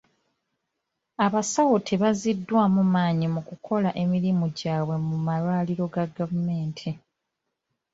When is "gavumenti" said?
6.15-6.89